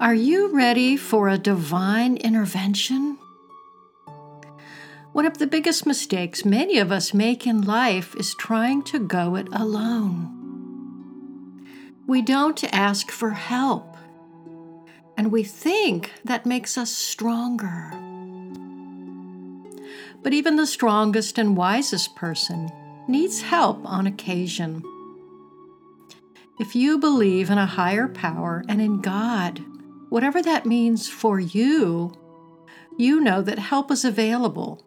[0.00, 3.18] Are you ready for a divine intervention?
[5.12, 9.34] One of the biggest mistakes many of us make in life is trying to go
[9.34, 10.34] it alone.
[12.06, 13.96] We don't ask for help,
[15.16, 17.90] and we think that makes us stronger.
[20.22, 22.70] But even the strongest and wisest person
[23.08, 24.82] needs help on occasion.
[26.58, 29.64] If you believe in a higher power and in God,
[30.08, 32.12] whatever that means for you,
[32.96, 34.84] you know that help is available.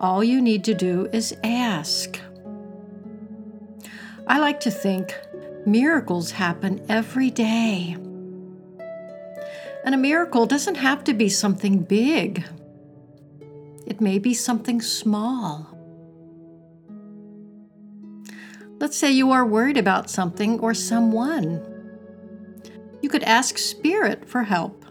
[0.00, 2.20] All you need to do is ask.
[4.26, 5.16] I like to think
[5.64, 7.96] miracles happen every day.
[9.84, 12.44] And a miracle doesn't have to be something big,
[13.86, 15.71] it may be something small.
[18.82, 21.64] Let's say you are worried about something or someone.
[23.00, 24.84] You could ask Spirit for help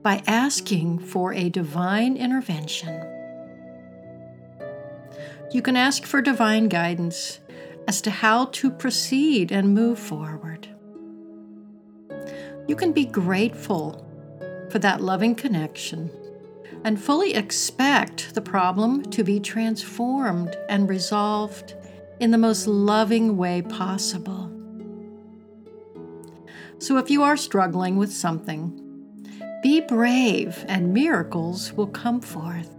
[0.00, 2.88] by asking for a divine intervention.
[5.52, 7.40] You can ask for divine guidance
[7.86, 10.66] as to how to proceed and move forward.
[12.66, 14.08] You can be grateful
[14.70, 16.10] for that loving connection
[16.82, 21.74] and fully expect the problem to be transformed and resolved
[22.20, 24.52] in the most loving way possible.
[26.78, 28.84] So, if you are struggling with something,
[29.62, 32.70] be brave and miracles will come forth.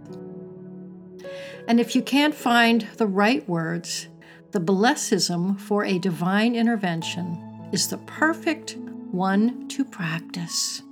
[1.68, 4.08] And if you can't find the right words,
[4.52, 8.76] the blessism for a divine intervention is the perfect
[9.10, 10.82] one to practice.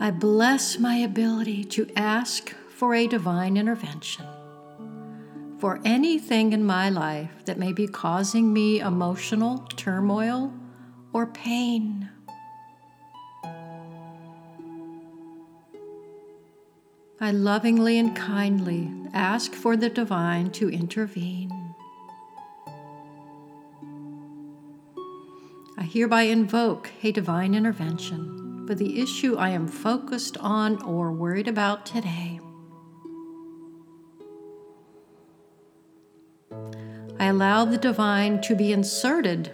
[0.00, 4.26] I bless my ability to ask for a divine intervention
[5.64, 10.52] for anything in my life that may be causing me emotional turmoil
[11.14, 12.10] or pain.
[17.18, 21.74] I lovingly and kindly ask for the divine to intervene.
[25.78, 31.48] I hereby invoke a divine intervention for the issue I am focused on or worried
[31.48, 32.40] about today.
[37.24, 39.50] I allow the divine to be inserted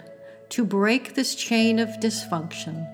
[0.49, 2.85] to break this chain of dysfunction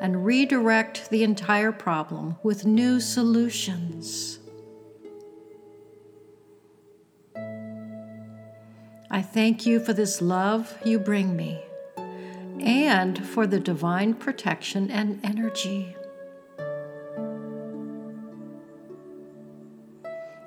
[0.00, 4.38] and redirect the entire problem with new solutions.
[9.10, 11.60] I thank you for this love you bring me
[12.60, 15.94] and for the divine protection and energy.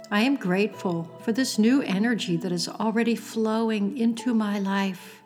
[0.10, 5.22] I am grateful for this new energy that is already flowing into my life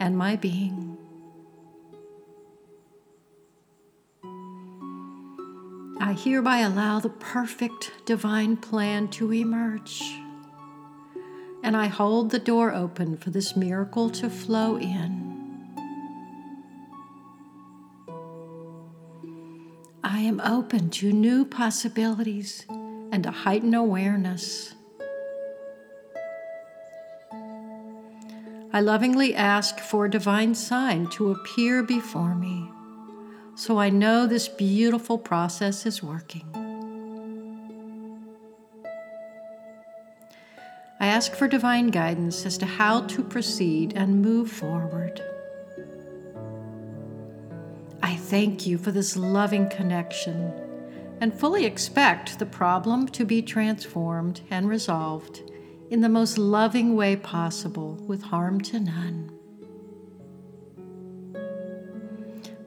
[0.00, 0.98] and my being.
[6.00, 10.02] I hereby allow the perfect divine plan to emerge.
[11.62, 15.22] And I hold the door open for this miracle to flow in.
[20.02, 22.66] I am open to new possibilities
[23.14, 24.74] and a heightened awareness.
[28.72, 32.68] I lovingly ask for a divine sign to appear before me
[33.54, 36.44] so I know this beautiful process is working.
[40.98, 45.22] I ask for divine guidance as to how to proceed and move forward.
[48.02, 50.63] I thank you for this loving connection
[51.20, 55.42] and fully expect the problem to be transformed and resolved
[55.90, 59.30] in the most loving way possible with harm to none.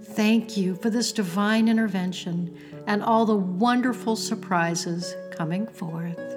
[0.02, 6.37] Thank you for this divine intervention and all the wonderful surprises coming forth.